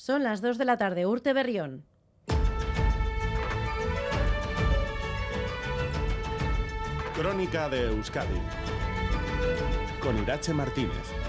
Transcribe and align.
Son 0.00 0.22
las 0.22 0.40
2 0.40 0.56
de 0.56 0.64
la 0.64 0.78
tarde, 0.78 1.04
Urte 1.04 1.34
Berrión. 1.34 1.84
Crónica 7.14 7.68
de 7.68 7.88
Euskadi 7.88 8.40
con 10.02 10.16
Irache 10.22 10.54
Martínez. 10.54 11.20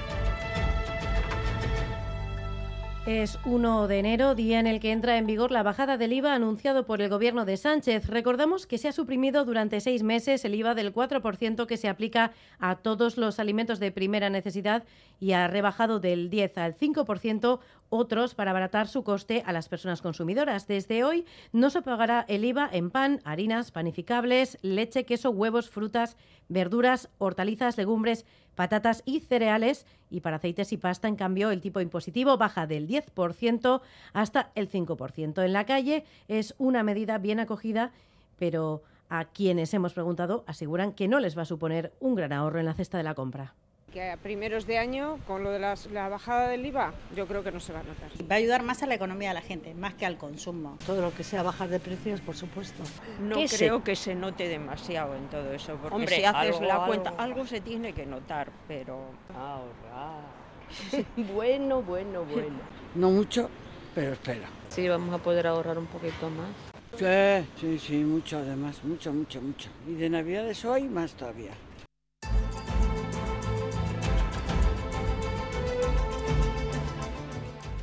Es 3.08 3.40
1 3.46 3.88
de 3.88 3.98
enero, 3.98 4.36
día 4.36 4.60
en 4.60 4.68
el 4.68 4.80
que 4.80 4.92
entra 4.92 5.18
en 5.18 5.26
vigor 5.26 5.52
la 5.52 5.64
bajada 5.64 5.98
del 5.98 6.14
IVA 6.14 6.36
anunciado 6.36 6.86
por 6.86 7.02
el 7.02 7.10
gobierno 7.10 7.46
de 7.46 7.58
Sánchez. 7.58 8.06
Recordamos 8.08 8.68
que 8.68 8.78
se 8.78 8.88
ha 8.88 8.92
suprimido 8.92 9.44
durante 9.44 9.82
seis 9.82 10.04
meses 10.04 10.46
el 10.46 10.54
IVA 10.54 10.76
del 10.76 10.94
4% 10.94 11.66
que 11.66 11.78
se 11.78 11.90
aplica 11.90 12.32
a 12.60 12.76
todos 12.76 13.18
los 13.18 13.40
alimentos 13.40 13.80
de 13.80 13.92
primera 13.92 14.30
necesidad 14.30 14.84
y 15.20 15.32
ha 15.32 15.48
rebajado 15.48 16.00
del 16.00 16.30
10 16.30 16.60
al 16.60 16.78
5% 16.78 17.60
otros 17.92 18.34
para 18.34 18.52
abaratar 18.52 18.88
su 18.88 19.04
coste 19.04 19.44
a 19.46 19.54
las 19.54 19.70
personas 19.70 20.02
consumidoras. 20.02 20.66
Desde 20.66 21.04
hoy 21.04 21.26
no 21.52 21.70
se 21.70 21.84
pagará 21.84 22.26
el 22.28 22.44
IVA 22.46 22.68
en 22.72 22.90
pan, 22.90 23.20
harinas, 23.24 23.70
panificables, 23.70 24.58
leche, 24.64 25.06
queso, 25.06 25.30
huevos, 25.30 25.70
frutas, 25.70 26.18
verduras, 26.48 27.10
hortalizas, 27.20 27.78
legumbres, 27.78 28.26
patatas 28.56 29.04
y 29.06 29.20
cereales. 29.20 29.86
Y 30.10 30.22
para 30.22 30.38
aceites 30.38 30.72
y 30.72 30.78
pasta, 30.78 31.08
en 31.08 31.18
cambio, 31.18 31.52
el 31.52 31.62
tipo 31.62 31.82
impositivo 31.82 32.38
baja 32.38 32.66
del 32.66 32.88
10% 32.88 33.82
hasta 34.14 34.52
el 34.56 34.70
5%. 34.70 35.44
En 35.44 35.54
la 35.54 35.66
calle 35.66 36.06
es 36.28 36.56
una 36.58 36.82
medida 36.84 37.18
bien 37.18 37.40
acogida, 37.40 37.92
pero 38.40 38.84
a 39.10 39.26
quienes 39.26 39.74
hemos 39.74 39.94
preguntado 39.94 40.46
aseguran 40.48 40.94
que 40.94 41.10
no 41.10 41.20
les 41.20 41.38
va 41.38 41.42
a 41.42 41.46
suponer 41.46 41.94
un 42.00 42.16
gran 42.16 42.32
ahorro 42.32 42.60
en 42.60 42.66
la 42.66 42.74
cesta 42.74 42.98
de 42.98 43.04
la 43.04 43.14
compra 43.14 43.54
que 43.92 44.10
a 44.10 44.18
primeros 44.18 44.66
de 44.66 44.78
año, 44.78 45.20
con 45.28 45.44
lo 45.44 45.52
de 45.52 45.60
la 45.60 46.10
bajada 46.10 46.48
del 46.48 46.66
IVA, 46.66 46.94
yo 47.16 47.28
creo 47.28 47.44
que 47.44 47.52
no 47.52 47.60
se 47.60 47.74
va 47.74 47.82
a 47.82 47.84
notar. 47.84 48.10
Va 48.30 48.36
a 48.36 48.38
ayudar 48.38 48.64
más 48.64 48.82
a 48.84 48.88
la 48.88 48.96
economía 48.96 49.30
de 49.30 49.34
la 49.36 49.42
gente, 49.42 49.74
más 49.74 49.94
que 49.96 50.06
al 50.06 50.18
consumo. 50.18 50.78
Todo 50.86 51.02
lo 51.02 51.14
que 51.14 51.24
sea 51.24 51.44
bajar 51.44 51.70
de 51.70 51.80
precios, 51.80 52.22
por 52.22 52.36
supuesto. 52.36 52.84
No 53.20 53.38
creo 53.46 53.84
que 53.84 53.96
se 53.96 54.16
note 54.16 54.48
demasiado 54.48 55.16
en 55.16 55.28
todo 55.28 55.54
eso, 55.54 55.76
porque 55.76 56.08
si 56.08 56.24
haces 56.24 56.62
la 56.62 56.86
cuenta, 56.86 57.14
algo. 57.18 57.46
se 57.46 57.60
tiene 57.60 57.94
que 57.94 58.06
notar, 58.06 58.50
pero... 58.68 59.00
Ahorrar. 59.36 60.24
bueno, 61.34 61.82
bueno, 61.82 62.24
bueno. 62.24 62.60
No 62.96 63.10
mucho, 63.10 63.50
pero 63.94 64.14
espera. 64.14 64.48
Sí, 64.70 64.88
vamos 64.88 65.14
a 65.14 65.18
poder 65.18 65.48
ahorrar 65.48 65.78
un 65.78 65.88
poquito 65.88 66.30
más. 66.30 66.50
Sí, 66.98 67.48
sí, 67.60 67.80
sí, 67.80 67.98
mucho 68.04 68.38
además, 68.38 68.84
mucho, 68.84 69.12
mucho, 69.12 69.42
mucho. 69.42 69.70
Y 69.88 69.94
de 69.96 70.10
Navidades 70.10 70.64
hoy 70.64 70.84
más 70.84 71.14
todavía. 71.14 71.52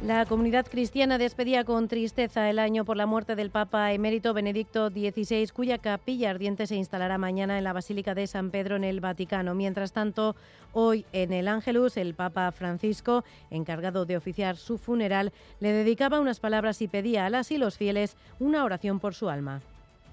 La 0.08 0.24
comunidad 0.24 0.66
cristiana 0.66 1.18
despedía 1.18 1.64
con 1.64 1.86
tristeza 1.86 2.48
el 2.48 2.58
año 2.58 2.86
por 2.86 2.96
la 2.96 3.04
muerte 3.04 3.36
del 3.36 3.50
Papa 3.50 3.92
emérito 3.92 4.32
Benedicto 4.32 4.88
XVI, 4.88 5.48
cuya 5.52 5.76
capilla 5.76 6.30
ardiente 6.30 6.66
se 6.66 6.76
instalará 6.76 7.18
mañana 7.18 7.58
en 7.58 7.64
la 7.64 7.74
Basílica 7.74 8.14
de 8.14 8.26
San 8.26 8.50
Pedro 8.50 8.76
en 8.76 8.84
el 8.84 9.00
Vaticano. 9.00 9.54
Mientras 9.54 9.92
tanto, 9.92 10.34
hoy 10.72 11.04
en 11.12 11.34
el 11.34 11.46
Ángelus, 11.46 11.98
el 11.98 12.14
Papa 12.14 12.50
Francisco, 12.52 13.22
encargado 13.50 14.06
de 14.06 14.16
oficiar 14.16 14.56
su 14.56 14.78
funeral, 14.78 15.30
le 15.60 15.72
dedicaba 15.72 16.20
unas 16.20 16.40
palabras 16.40 16.80
y 16.80 16.88
pedía 16.88 17.26
a 17.26 17.30
las 17.30 17.50
y 17.50 17.58
los 17.58 17.76
fieles 17.76 18.16
una 18.40 18.64
oración 18.64 19.00
por 19.00 19.12
su 19.12 19.28
alma. 19.28 19.60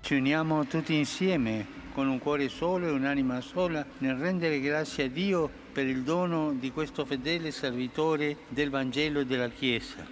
Ci 0.05 0.13
uniamo 0.13 0.67
tutti 0.67 0.93
insieme 0.93 1.65
con 1.91 2.07
un 2.07 2.19
cuore 2.19 2.47
solo 2.47 2.85
e 2.85 2.91
un'anima 2.91 3.41
sola 3.41 3.83
nel 3.97 4.13
rendere 4.13 4.59
grazie 4.59 5.05
a 5.05 5.07
Dio 5.07 5.49
per 5.73 5.87
il 5.87 6.03
dono 6.03 6.53
di 6.53 6.71
questo 6.71 7.05
fedele 7.05 7.49
servitore 7.49 8.37
del 8.49 8.69
Vangelo 8.69 9.21
e 9.21 9.25
della 9.25 9.49
Chiesa. 9.49 10.05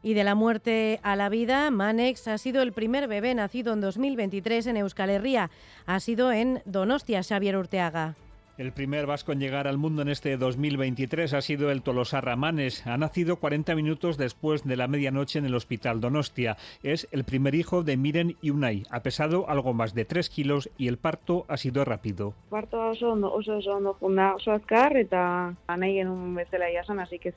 Y 0.00 0.14
de 0.14 0.22
la 0.22 0.36
muerte 0.36 1.00
a 1.02 1.16
la 1.16 1.28
vida, 1.28 1.72
Manex 1.72 2.28
ha 2.28 2.38
sido 2.38 2.62
el 2.62 2.72
primer 2.72 3.08
bebé 3.08 3.34
nacido 3.34 3.72
en 3.72 3.80
2023 3.80 4.68
en 4.68 4.76
Euskal 4.76 5.10
Herria. 5.10 5.50
Ha 5.86 5.98
sido 5.98 6.30
en 6.30 6.62
Donostia, 6.64 7.24
Xavier 7.24 7.56
Urteaga. 7.56 8.14
El 8.56 8.70
primer 8.70 9.06
vasco 9.06 9.32
en 9.32 9.40
llegar 9.40 9.66
al 9.66 9.78
mundo 9.78 10.02
en 10.02 10.08
este 10.08 10.36
2023 10.36 11.34
ha 11.34 11.40
sido 11.40 11.72
el 11.72 11.82
Tolosa 11.82 12.20
Ramanes. 12.20 12.86
Ha 12.86 12.96
nacido 12.96 13.40
40 13.40 13.74
minutos 13.74 14.16
después 14.16 14.62
de 14.62 14.76
la 14.76 14.86
medianoche 14.86 15.40
en 15.40 15.44
el 15.44 15.56
Hospital 15.56 16.00
Donostia. 16.00 16.56
Es 16.84 17.08
el 17.10 17.24
primer 17.24 17.56
hijo 17.56 17.82
de 17.82 17.96
Miren 17.96 18.36
y 18.42 18.50
Unai. 18.50 18.84
Ha 18.90 19.00
pesado 19.00 19.50
algo 19.50 19.74
más 19.74 19.92
de 19.92 20.04
3 20.04 20.30
kilos 20.30 20.70
y 20.78 20.86
el 20.86 20.98
parto 20.98 21.46
ha 21.48 21.56
sido 21.56 21.84
rápido. 21.84 22.34
Parto 22.48 22.90
oso 22.90 23.10
ondo, 23.10 23.32
oso 23.32 23.56
oso 23.56 23.76
oso 23.76 24.52
azkar 24.52 24.96
eta 24.96 25.56
bezala 25.66 26.66
jasan, 26.72 27.00
así 27.00 27.18
que. 27.18 27.34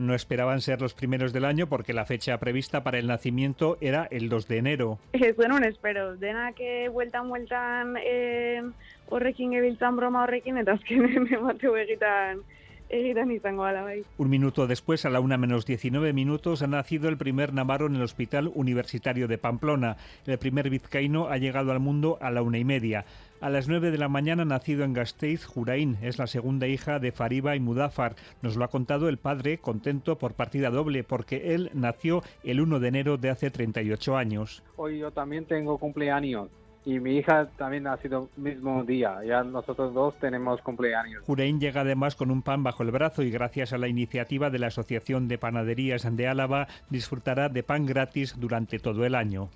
No 0.00 0.14
esperaban 0.14 0.62
ser 0.62 0.80
los 0.80 0.94
primeros 0.94 1.34
del 1.34 1.44
año 1.44 1.66
porque 1.66 1.92
la 1.92 2.06
fecha 2.06 2.38
prevista 2.38 2.82
para 2.82 2.98
el 2.98 3.06
nacimiento 3.06 3.76
era 3.82 4.08
el 4.10 4.30
2 4.30 4.48
de 4.48 4.56
enero. 4.56 4.98
Ez 5.12 5.36
un 5.36 5.62
espero, 5.62 6.16
dena 6.16 6.54
que 6.54 6.88
vueltan, 6.88 7.28
vueltan 7.28 7.98
eh, 8.02 8.62
horrekin 9.10 9.52
gebiltzan 9.52 9.96
broma 9.96 10.22
horrekin, 10.22 10.56
eta 10.56 10.72
azkenen 10.72 11.28
emateu 11.36 11.76
egitan 11.76 12.40
Un 14.18 14.30
minuto 14.30 14.66
después, 14.66 15.04
a 15.04 15.10
la 15.10 15.20
una 15.20 15.38
menos 15.38 15.64
19 15.64 16.12
minutos, 16.12 16.62
ha 16.62 16.66
nacido 16.66 17.08
el 17.08 17.16
primer 17.16 17.54
navarro 17.54 17.86
en 17.86 17.94
el 17.94 18.02
Hospital 18.02 18.50
Universitario 18.52 19.28
de 19.28 19.38
Pamplona. 19.38 19.96
El 20.26 20.38
primer 20.38 20.70
vizcaíno 20.70 21.28
ha 21.28 21.36
llegado 21.36 21.70
al 21.70 21.78
mundo 21.78 22.18
a 22.20 22.32
la 22.32 22.42
una 22.42 22.58
y 22.58 22.64
media. 22.64 23.04
A 23.40 23.48
las 23.48 23.68
9 23.68 23.92
de 23.92 23.98
la 23.98 24.08
mañana, 24.08 24.44
nacido 24.44 24.82
en 24.84 24.92
Gasteiz, 24.92 25.44
Juraín. 25.44 25.98
Es 26.02 26.18
la 26.18 26.26
segunda 26.26 26.66
hija 26.66 26.98
de 26.98 27.12
Fariba 27.12 27.54
y 27.54 27.60
Mudafar. 27.60 28.16
Nos 28.42 28.56
lo 28.56 28.64
ha 28.64 28.68
contado 28.68 29.08
el 29.08 29.18
padre, 29.18 29.58
contento 29.58 30.18
por 30.18 30.34
partida 30.34 30.70
doble, 30.70 31.04
porque 31.04 31.54
él 31.54 31.70
nació 31.72 32.22
el 32.42 32.60
1 32.60 32.80
de 32.80 32.88
enero 32.88 33.16
de 33.18 33.30
hace 33.30 33.52
38 33.52 34.16
años. 34.16 34.64
Hoy 34.76 34.98
yo 34.98 35.12
también 35.12 35.44
tengo 35.44 35.78
cumpleaños 35.78 36.48
y 36.84 36.98
mi 36.98 37.16
hija 37.16 37.48
también 37.56 37.86
ha 37.86 37.96
sido 37.98 38.28
mismo 38.36 38.82
día. 38.84 39.18
Ya 39.26 39.42
nosotros 39.42 39.92
dos 39.92 40.14
tenemos 40.18 40.60
cumpleaños. 40.62 41.22
Jurein 41.26 41.60
llega 41.60 41.82
además 41.82 42.14
con 42.16 42.30
un 42.30 42.42
pan 42.42 42.62
bajo 42.62 42.82
el 42.82 42.90
brazo 42.90 43.22
y 43.22 43.30
gracias 43.30 43.72
a 43.72 43.78
la 43.78 43.88
iniciativa 43.88 44.50
de 44.50 44.58
la 44.58 44.68
Asociación 44.68 45.28
de 45.28 45.38
Panaderías 45.38 46.06
de 46.16 46.28
Álava 46.28 46.68
disfrutará 46.88 47.48
de 47.48 47.62
pan 47.62 47.86
gratis 47.86 48.34
durante 48.38 48.78
todo 48.78 49.04
el 49.04 49.14
año. 49.14 49.50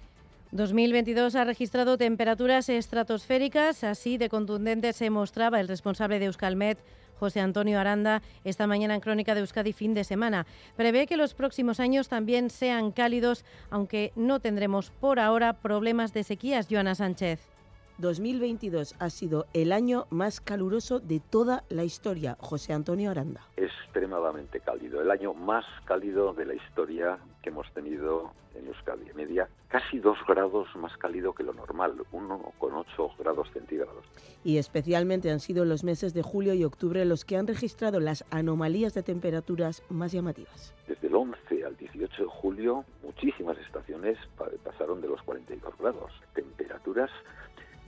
2022 0.53 1.35
ha 1.35 1.45
registrado 1.45 1.99
temperaturas 1.99 2.69
estratosféricas, 2.69 3.83
así 3.83 4.19
de 4.19 4.29
contundente 4.29 4.93
se 4.93 5.11
mostraba 5.11 5.59
el 5.59 5.67
responsable 5.67 6.21
de 6.21 6.27
Euskalmet, 6.27 6.79
José 7.19 7.41
Antonio 7.41 7.79
Aranda, 7.79 8.23
esta 8.45 8.67
mañana 8.67 8.95
en 8.95 9.01
Crónica 9.01 9.35
de 9.35 9.41
Euskadi 9.41 9.73
fin 9.73 9.95
de 9.95 10.05
semana. 10.05 10.47
Prevé 10.77 11.07
que 11.07 11.17
los 11.17 11.35
próximos 11.35 11.81
años 11.81 12.09
también 12.09 12.51
sean 12.51 12.93
cálidos, 12.93 13.45
aunque 13.71 14.13
no 14.17 14.41
tendremos 14.41 14.91
por 14.91 15.21
ahora 15.21 15.55
problemas 15.55 16.13
de 16.13 16.25
sequías, 16.25 16.67
Joana 16.71 16.95
Sánchez. 16.95 17.54
2022 17.99 18.97
ha 18.99 19.09
sido 19.09 19.47
el 19.53 19.73
año 19.73 20.07
más 20.11 20.41
caluroso 20.41 20.99
de 20.99 21.21
toda 21.21 21.65
la 21.69 21.85
historia. 21.85 22.37
José 22.41 22.73
Antonio 22.73 23.11
Aranda. 23.11 23.43
Extremadamente 23.57 24.61
cálido, 24.61 25.01
el 25.01 25.11
año 25.11 25.33
más 25.33 25.65
cálido 25.85 26.33
de 26.33 26.47
la 26.47 26.55
historia 26.55 27.19
que 27.43 27.51
hemos 27.51 27.71
tenido 27.73 28.33
en 28.57 28.67
Euskadi. 28.67 29.13
Media 29.15 29.49
casi 29.69 29.99
dos 29.99 30.19
grados 30.27 30.67
más 30.77 30.97
cálido 30.97 31.35
que 31.35 31.45
lo 31.45 31.53
normal, 31.53 31.97
1,8 32.13 33.17
grados 33.19 33.49
centígrados. 33.53 34.05
Y 34.43 34.59
especialmente 34.59 35.31
han 35.31 35.41
sido 35.41 35.65
los 35.65 35.85
meses 35.85 36.15
de 36.15 36.23
julio 36.23 36.55
y 36.55 36.65
octubre 36.65 37.05
los 37.05 37.25
que 37.25 37.37
han 37.37 37.47
registrado 37.47 38.01
las 38.01 38.25
anomalías 38.31 38.95
de 38.95 39.03
temperaturas 39.03 39.83
más 39.89 40.13
llamativas. 40.13 40.75
Desde 40.89 41.07
el 41.07 41.15
11 41.15 41.65
al 41.65 41.77
18 41.77 42.23
de 42.23 42.29
julio, 42.29 42.85
muchísimas 43.03 43.57
estaciones 43.59 44.19
pasaron 44.65 45.01
de 45.01 45.09
los 45.09 45.23
42 45.23 45.79
grados. 45.79 46.13
Temperaturas 46.35 47.11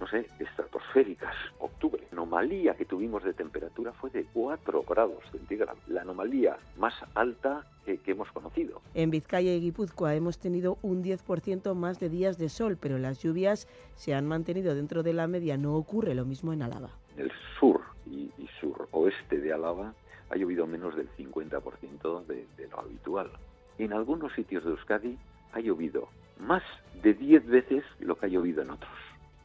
no 0.01 0.07
sé, 0.09 0.27
estratosféricas. 0.39 1.34
Octubre, 1.59 2.03
la 2.11 2.19
anomalía 2.19 2.75
que 2.75 2.84
tuvimos 2.84 3.25
de 3.25 3.33
temperatura 3.33 3.93
fue 3.93 4.11
de 4.11 4.25
4 4.33 4.83
grados 4.83 5.23
centígrados, 5.33 5.79
la 5.89 6.03
anomalía 6.03 6.59
más 6.77 6.95
alta 7.15 7.65
que, 7.84 7.99
que 7.99 8.12
hemos 8.12 8.31
conocido. 8.33 8.81
En 8.95 9.11
Vizcaya 9.11 9.53
y 9.55 9.61
Guipúzcoa 9.61 10.15
hemos 10.15 10.39
tenido 10.39 10.78
un 10.83 11.03
10% 11.03 11.75
más 11.75 11.98
de 11.98 12.09
días 12.09 12.39
de 12.39 12.48
sol, 12.48 12.77
pero 12.81 12.98
las 12.98 13.22
lluvias 13.22 13.69
se 13.95 14.15
han 14.15 14.27
mantenido 14.27 14.75
dentro 14.75 15.03
de 15.03 15.13
la 15.13 15.27
media. 15.27 15.57
No 15.57 15.77
ocurre 15.77 16.15
lo 16.15 16.25
mismo 16.25 16.53
en 16.53 16.63
Álava. 16.63 16.91
En 17.16 17.25
el 17.25 17.33
sur 17.59 17.81
y, 18.07 18.31
y 18.39 18.49
suroeste 18.60 19.39
de 19.39 19.53
Álava 19.53 19.95
ha 20.28 20.37
llovido 20.37 20.66
menos 20.66 20.97
del 20.97 21.09
50% 21.16 22.27
de, 22.27 22.47
de 22.57 22.69
lo 22.69 22.81
habitual. 22.81 23.31
En 23.78 23.92
algunos 23.92 24.33
sitios 24.34 24.65
de 24.65 24.71
Euskadi 24.71 25.16
ha 25.53 25.60
llovido 25.60 26.09
más 26.39 26.63
de 27.03 27.15
10 27.15 27.47
veces 27.47 27.84
lo 28.01 28.16
que 28.16 28.27
ha 28.27 28.28
llovido 28.28 28.63
en 28.63 28.71
otros 28.71 28.91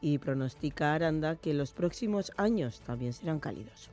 y 0.02 0.18
pronostica 0.18 0.94
Aranda 0.94 1.36
que 1.36 1.54
los 1.54 1.72
próximos 1.72 2.32
años 2.38 2.82
también 2.82 3.14
serán 3.14 3.40
cálidos. 3.40 3.90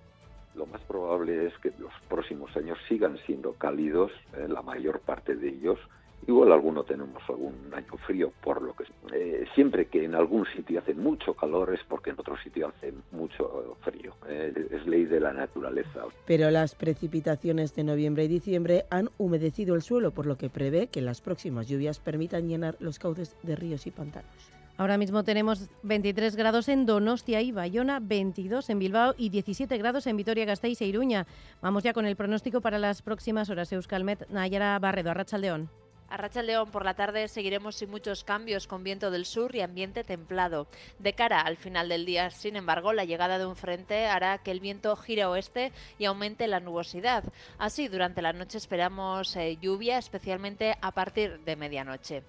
Lo 0.55 0.67
más 0.67 0.81
probable 0.83 1.47
es 1.47 1.57
que 1.59 1.73
los 1.79 1.93
próximos 2.09 2.57
años 2.57 2.79
sigan 2.89 3.17
siendo 3.27 3.53
cálidos, 3.53 4.11
eh, 4.37 4.49
la 4.49 4.63
mayor 4.63 5.01
parte 5.01 5.37
de 5.37 5.49
ellos, 5.49 5.79
Igual 6.27 6.53
alguno 6.53 6.85
tenemos 6.85 7.23
algún 7.29 7.55
año 7.73 7.97
frío, 8.07 8.33
por 8.43 8.61
lo 8.61 8.75
que 8.75 8.85
eh, 9.15 9.47
siempre 9.55 9.87
que 9.87 10.05
en 10.05 10.15
algún 10.15 10.45
sitio 10.55 10.81
hace 10.81 10.93
mucho 10.93 11.33
calor 11.35 11.73
es 11.73 11.81
porque 11.89 12.11
en 12.11 12.17
otro 12.19 12.37
sitio 12.43 12.69
hace 12.69 12.93
mucho 13.13 13.77
frío. 13.83 14.15
Eh, 14.29 14.69
es 14.71 14.87
ley 14.87 15.05
de 15.05 15.21
la 15.21 15.33
naturaleza. 15.33 16.05
Pero 16.27 16.51
las 16.51 16.75
precipitaciones 16.75 17.75
de 17.75 17.85
noviembre 17.85 18.25
y 18.25 18.29
diciembre 18.29 18.85
han 18.91 19.09
humedecido 19.17 19.75
el 19.75 19.83
suelo, 19.83 20.11
por 20.11 20.27
lo 20.27 20.37
que 20.37 20.51
prevé 20.51 20.89
que 20.89 21.01
las 21.01 21.21
próximas 21.21 21.69
lluvias 21.69 21.99
permitan 21.99 22.49
llenar 22.49 22.77
los 22.81 22.99
cauces 22.99 23.37
de 23.43 23.57
ríos 23.57 23.87
y 23.87 23.91
pantanos. 23.91 24.58
Ahora 24.79 24.97
mismo 24.97 25.25
tenemos 25.25 25.69
23 25.83 26.37
grados 26.37 26.69
en 26.69 26.87
Donostia 26.87 27.43
y 27.43 27.51
Bayona, 27.51 27.99
22 28.01 28.71
en 28.71 28.79
Bilbao 28.79 29.13
y 29.19 29.29
17 29.29 29.77
grados 29.77 30.07
en 30.07 30.17
Vitoria-Gasteiz 30.17 30.81
e 30.81 30.87
Iruña. 30.87 31.27
Vamos 31.61 31.83
ya 31.83 31.93
con 31.93 32.07
el 32.07 32.15
pronóstico 32.15 32.61
para 32.61 32.79
las 32.79 33.03
próximas 33.03 33.51
horas. 33.51 33.73
Euskalmet, 33.73 34.29
Nayara 34.31 34.79
Barredo, 34.79 35.11
Arrachaldeón. 35.11 35.69
A 36.11 36.17
Racha 36.17 36.41
León 36.41 36.71
por 36.71 36.87
la 36.87 36.95
tarde 36.95 37.29
seguiremos 37.29 37.77
sin 37.77 37.91
muchos 37.91 38.25
cambios 38.25 38.67
con 38.67 38.83
viento 38.83 39.11
del 39.11 39.27
sur 39.27 39.55
y 39.55 39.61
ambiente 39.61 40.05
templado. 40.05 40.67
De 40.99 41.13
cara 41.13 41.43
al 41.43 41.59
final 41.59 41.91
del 41.91 42.07
día, 42.07 42.31
sin 42.31 42.57
embargo, 42.57 42.95
la 42.95 43.05
llegada 43.05 43.39
de 43.39 43.45
un 43.45 43.57
frente 43.57 44.07
hará 44.07 44.39
que 44.39 44.51
el 44.51 44.61
viento 44.61 44.97
gire 44.97 45.27
oeste 45.27 45.71
y 45.99 46.07
aumente 46.07 46.47
la 46.47 46.61
nubosidad. 46.61 47.25
Así, 47.59 47.89
durante 47.89 48.23
la 48.23 48.33
noche 48.33 48.57
esperamos 48.57 49.37
eh, 49.37 49.59
lluvia, 49.61 49.99
especialmente 49.99 50.79
a 50.81 50.93
partir 50.93 51.41
de 51.41 51.57
medianoche. 51.57 52.23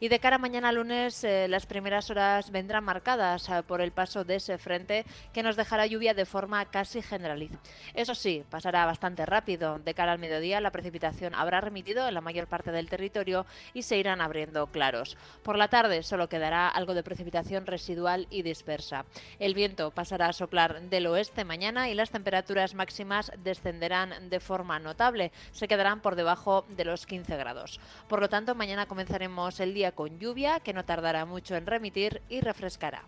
Y 0.00 0.08
de 0.08 0.18
cara 0.18 0.36
a 0.36 0.38
mañana 0.38 0.72
lunes, 0.72 1.22
eh, 1.24 1.46
las 1.48 1.66
primeras 1.66 2.10
horas 2.10 2.50
vendrán 2.50 2.84
marcadas 2.84 3.48
eh, 3.50 3.62
por 3.66 3.82
el 3.82 3.92
paso 3.92 4.24
de 4.24 4.36
ese 4.36 4.56
frente 4.56 5.04
que 5.34 5.42
nos 5.42 5.56
dejará 5.56 5.86
lluvia 5.86 6.14
de 6.14 6.24
forma 6.24 6.64
casi 6.66 7.02
generalizada. 7.02 7.60
Eso 7.92 8.14
sí, 8.14 8.44
pasará 8.48 8.86
bastante 8.86 9.26
rápido. 9.26 9.78
De 9.78 9.92
cara 9.92 10.12
al 10.12 10.18
mediodía, 10.18 10.60
la 10.62 10.70
precipitación 10.70 11.34
habrá 11.34 11.60
remitido 11.60 12.08
en 12.08 12.14
la 12.14 12.20
mayor 12.22 12.46
parte 12.46 12.72
del 12.72 12.88
territorio 12.88 13.25
y 13.74 13.82
se 13.82 13.96
irán 13.96 14.20
abriendo 14.20 14.66
claros. 14.68 15.16
Por 15.42 15.58
la 15.58 15.68
tarde 15.68 16.02
solo 16.02 16.28
quedará 16.28 16.68
algo 16.68 16.94
de 16.94 17.02
precipitación 17.02 17.66
residual 17.66 18.26
y 18.30 18.42
dispersa. 18.42 19.04
El 19.38 19.54
viento 19.54 19.90
pasará 19.90 20.28
a 20.28 20.32
soplar 20.32 20.82
del 20.82 21.06
oeste 21.08 21.44
mañana 21.44 21.90
y 21.90 21.94
las 21.94 22.10
temperaturas 22.10 22.74
máximas 22.74 23.32
descenderán 23.42 24.30
de 24.30 24.40
forma 24.40 24.78
notable. 24.78 25.32
Se 25.50 25.68
quedarán 25.68 26.00
por 26.00 26.14
debajo 26.14 26.64
de 26.68 26.84
los 26.84 27.06
15 27.06 27.36
grados. 27.36 27.80
Por 28.08 28.20
lo 28.20 28.28
tanto, 28.28 28.54
mañana 28.54 28.86
comenzaremos 28.86 29.58
el 29.60 29.74
día 29.74 29.92
con 29.92 30.18
lluvia 30.18 30.60
que 30.60 30.72
no 30.72 30.84
tardará 30.84 31.24
mucho 31.24 31.56
en 31.56 31.66
remitir 31.66 32.22
y 32.28 32.40
refrescará. 32.40 33.02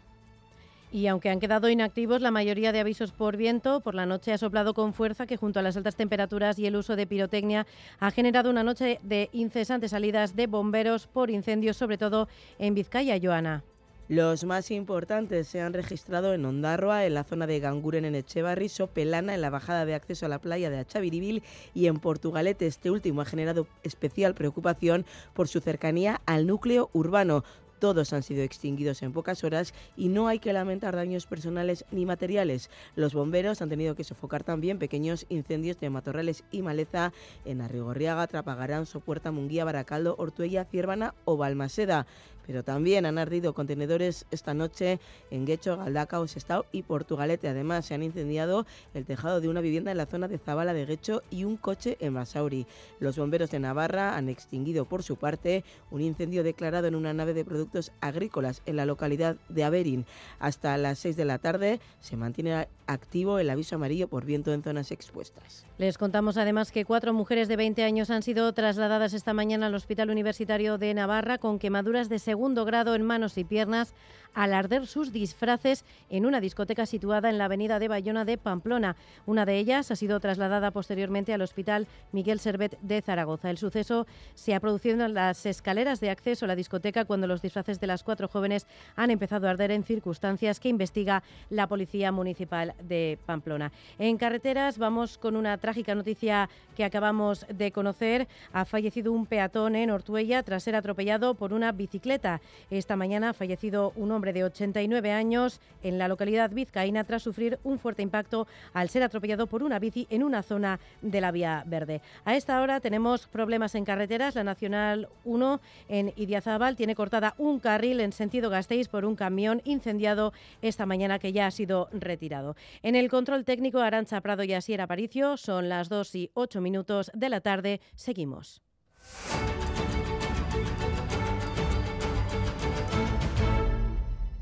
Y 0.90 1.06
aunque 1.06 1.28
han 1.28 1.40
quedado 1.40 1.68
inactivos 1.68 2.22
la 2.22 2.30
mayoría 2.30 2.72
de 2.72 2.80
avisos 2.80 3.12
por 3.12 3.36
viento, 3.36 3.80
por 3.80 3.94
la 3.94 4.06
noche 4.06 4.32
ha 4.32 4.38
soplado 4.38 4.72
con 4.72 4.94
fuerza 4.94 5.26
que 5.26 5.36
junto 5.36 5.60
a 5.60 5.62
las 5.62 5.76
altas 5.76 5.96
temperaturas 5.96 6.58
y 6.58 6.66
el 6.66 6.76
uso 6.76 6.96
de 6.96 7.06
pirotecnia 7.06 7.66
ha 8.00 8.10
generado 8.10 8.48
una 8.48 8.62
noche 8.62 8.98
de 9.02 9.28
incesantes 9.32 9.90
salidas 9.90 10.34
de 10.34 10.46
bomberos 10.46 11.06
por 11.06 11.30
incendios, 11.30 11.76
sobre 11.76 11.98
todo 11.98 12.28
en 12.58 12.74
Vizcaya, 12.74 13.18
Joana. 13.22 13.62
Los 14.08 14.44
más 14.44 14.70
importantes 14.70 15.48
se 15.48 15.60
han 15.60 15.74
registrado 15.74 16.32
en 16.32 16.46
Ondarroa, 16.46 17.04
en 17.04 17.12
la 17.12 17.24
zona 17.24 17.46
de 17.46 17.60
Ganguren 17.60 18.06
en 18.06 18.14
Echevarri, 18.14 18.70
Sopelana, 18.70 19.34
en 19.34 19.42
la 19.42 19.50
bajada 19.50 19.84
de 19.84 19.94
acceso 19.94 20.24
a 20.24 20.30
la 20.30 20.38
playa 20.38 20.70
de 20.70 20.78
Achaviribil 20.78 21.42
y 21.74 21.88
en 21.88 21.98
Portugalete. 21.98 22.66
Este 22.66 22.90
último 22.90 23.20
ha 23.20 23.26
generado 23.26 23.66
especial 23.82 24.34
preocupación 24.34 25.04
por 25.34 25.46
su 25.46 25.60
cercanía 25.60 26.22
al 26.24 26.46
núcleo 26.46 26.88
urbano. 26.94 27.44
Todos 27.78 28.12
han 28.12 28.22
sido 28.22 28.42
extinguidos 28.42 29.02
en 29.02 29.12
pocas 29.12 29.44
horas 29.44 29.74
y 29.96 30.08
no 30.08 30.28
hay 30.28 30.38
que 30.38 30.52
lamentar 30.52 30.96
daños 30.96 31.26
personales 31.26 31.84
ni 31.90 32.06
materiales. 32.06 32.70
Los 32.96 33.14
bomberos 33.14 33.62
han 33.62 33.68
tenido 33.68 33.94
que 33.94 34.04
sofocar 34.04 34.44
también 34.44 34.78
pequeños 34.78 35.26
incendios 35.28 35.78
de 35.78 35.90
matorrales 35.90 36.44
y 36.50 36.62
maleza 36.62 37.12
en 37.44 37.60
Arrigorriaga, 37.60 38.26
Trapagarán, 38.26 38.86
Sopuerta, 38.86 39.30
Munguía, 39.30 39.64
Baracaldo, 39.64 40.16
Ortuella, 40.18 40.64
Ciervana 40.64 41.14
o 41.24 41.36
Balmaseda 41.36 42.06
pero 42.48 42.64
también 42.64 43.04
han 43.04 43.18
ardido 43.18 43.52
contenedores 43.52 44.24
esta 44.30 44.54
noche 44.54 45.00
en 45.30 45.44
Guecho, 45.44 45.76
Galdacao, 45.76 46.26
Sestao 46.26 46.64
y 46.72 46.82
Portugalete. 46.82 47.46
Además, 47.46 47.84
se 47.84 47.92
han 47.92 48.02
incendiado 48.02 48.64
el 48.94 49.04
tejado 49.04 49.42
de 49.42 49.50
una 49.50 49.60
vivienda 49.60 49.90
en 49.90 49.98
la 49.98 50.06
zona 50.06 50.28
de 50.28 50.38
Zabala 50.38 50.72
de 50.72 50.86
Guecho 50.86 51.22
y 51.30 51.44
un 51.44 51.58
coche 51.58 51.98
en 52.00 52.14
Basauri. 52.14 52.66
Los 53.00 53.18
bomberos 53.18 53.50
de 53.50 53.60
Navarra 53.60 54.16
han 54.16 54.30
extinguido 54.30 54.86
por 54.86 55.02
su 55.02 55.16
parte 55.16 55.62
un 55.90 56.00
incendio 56.00 56.42
declarado 56.42 56.86
en 56.86 56.94
una 56.94 57.12
nave 57.12 57.34
de 57.34 57.44
productos 57.44 57.92
agrícolas 58.00 58.62
en 58.64 58.76
la 58.76 58.86
localidad 58.86 59.36
de 59.50 59.64
Averín. 59.64 60.06
Hasta 60.38 60.78
las 60.78 61.00
6 61.00 61.16
de 61.16 61.26
la 61.26 61.36
tarde 61.36 61.80
se 62.00 62.16
mantiene 62.16 62.66
activo 62.86 63.38
el 63.38 63.50
aviso 63.50 63.76
amarillo 63.76 64.08
por 64.08 64.24
viento 64.24 64.54
en 64.54 64.62
zonas 64.62 64.90
expuestas. 64.90 65.66
Les 65.76 65.98
contamos 65.98 66.38
además 66.38 66.72
que 66.72 66.86
cuatro 66.86 67.12
mujeres 67.12 67.46
de 67.46 67.56
20 67.56 67.84
años 67.84 68.08
han 68.08 68.22
sido 68.22 68.50
trasladadas 68.54 69.12
esta 69.12 69.34
mañana 69.34 69.66
al 69.66 69.74
Hospital 69.74 70.08
Universitario 70.08 70.78
de 70.78 70.94
Navarra 70.94 71.36
con 71.36 71.58
quemaduras 71.58 72.08
de 72.08 72.18
seguridad 72.18 72.37
segundo 72.38 72.64
grado 72.64 72.94
en 72.94 73.02
manos 73.02 73.36
y 73.36 73.42
piernas 73.42 73.92
al 74.34 74.54
arder 74.54 74.86
sus 74.86 75.12
disfraces 75.12 75.84
en 76.10 76.24
una 76.24 76.40
discoteca 76.40 76.86
situada 76.86 77.30
en 77.30 77.38
la 77.38 77.46
avenida 77.46 77.80
de 77.80 77.88
Bayona 77.88 78.24
de 78.24 78.38
Pamplona. 78.38 78.94
Una 79.26 79.44
de 79.44 79.58
ellas 79.58 79.90
ha 79.90 79.96
sido 79.96 80.20
trasladada 80.20 80.70
posteriormente 80.70 81.34
al 81.34 81.42
Hospital 81.42 81.88
Miguel 82.12 82.38
Servet 82.38 82.78
de 82.80 83.02
Zaragoza. 83.02 83.50
El 83.50 83.58
suceso 83.58 84.06
se 84.34 84.54
ha 84.54 84.60
producido 84.60 85.04
en 85.04 85.14
las 85.14 85.44
escaleras 85.46 85.98
de 85.98 86.10
acceso 86.10 86.44
a 86.44 86.48
la 86.48 86.54
discoteca 86.54 87.04
cuando 87.04 87.26
los 87.26 87.42
disfraces 87.42 87.80
de 87.80 87.88
las 87.88 88.04
cuatro 88.04 88.28
jóvenes 88.28 88.68
han 88.94 89.10
empezado 89.10 89.48
a 89.48 89.50
arder 89.50 89.72
en 89.72 89.82
circunstancias 89.82 90.60
que 90.60 90.68
investiga 90.68 91.24
la 91.50 91.66
Policía 91.66 92.12
Municipal 92.12 92.74
de 92.80 93.18
Pamplona. 93.26 93.72
En 93.98 94.18
carreteras 94.18 94.78
vamos 94.78 95.18
con 95.18 95.34
una 95.34 95.58
trágica 95.58 95.96
noticia 95.96 96.48
que 96.76 96.84
acabamos 96.84 97.44
de 97.52 97.72
conocer. 97.72 98.28
Ha 98.52 98.64
fallecido 98.64 99.10
un 99.10 99.26
peatón 99.26 99.74
en 99.74 99.90
Ortuella 99.90 100.44
tras 100.44 100.62
ser 100.62 100.76
atropellado 100.76 101.34
por 101.34 101.52
una 101.52 101.72
bicicleta. 101.72 102.27
Esta 102.70 102.96
mañana 102.96 103.30
ha 103.30 103.34
fallecido 103.34 103.92
un 103.96 104.12
hombre 104.12 104.32
de 104.32 104.44
89 104.44 105.12
años 105.12 105.60
en 105.82 105.98
la 105.98 106.08
localidad 106.08 106.50
vizcaína 106.50 107.04
tras 107.04 107.22
sufrir 107.22 107.58
un 107.64 107.78
fuerte 107.78 108.02
impacto 108.02 108.46
al 108.72 108.88
ser 108.88 109.02
atropellado 109.02 109.46
por 109.46 109.62
una 109.62 109.78
bici 109.78 110.06
en 110.10 110.22
una 110.22 110.42
zona 110.42 110.78
de 111.02 111.20
la 111.20 111.30
vía 111.30 111.62
verde. 111.66 112.00
A 112.24 112.36
esta 112.36 112.60
hora 112.60 112.80
tenemos 112.80 113.26
problemas 113.26 113.74
en 113.74 113.84
carreteras. 113.84 114.34
La 114.34 114.44
Nacional 114.44 115.08
1 115.24 115.60
en 115.88 116.12
Idiazábal 116.16 116.76
tiene 116.76 116.94
cortada 116.94 117.34
un 117.38 117.58
carril 117.60 118.00
en 118.00 118.12
sentido 118.12 118.50
Gasteiz 118.50 118.88
por 118.88 119.04
un 119.04 119.16
camión 119.16 119.62
incendiado 119.64 120.32
esta 120.62 120.86
mañana 120.86 121.18
que 121.18 121.32
ya 121.32 121.46
ha 121.46 121.50
sido 121.50 121.88
retirado. 121.92 122.56
En 122.82 122.94
el 122.94 123.08
control 123.08 123.44
técnico 123.44 123.78
Arancha 123.78 124.20
Prado 124.20 124.44
y 124.44 124.52
Asier 124.52 124.80
Aparicio 124.80 125.36
son 125.36 125.68
las 125.68 125.88
2 125.88 126.14
y 126.14 126.30
8 126.34 126.60
minutos 126.60 127.10
de 127.14 127.28
la 127.28 127.40
tarde. 127.40 127.80
Seguimos. 127.94 128.62